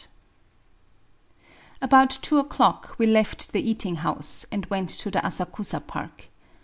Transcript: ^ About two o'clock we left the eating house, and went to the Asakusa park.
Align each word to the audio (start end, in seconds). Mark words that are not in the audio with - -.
^ 0.01 0.07
About 1.79 2.09
two 2.09 2.39
o'clock 2.39 2.95
we 2.97 3.05
left 3.05 3.51
the 3.51 3.61
eating 3.61 3.97
house, 3.97 4.47
and 4.51 4.65
went 4.65 4.89
to 4.89 5.11
the 5.11 5.19
Asakusa 5.23 5.79
park. 5.79 6.25